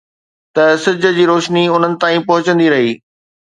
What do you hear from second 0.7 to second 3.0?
سج جي روشني انهن تائين پهچندي رهي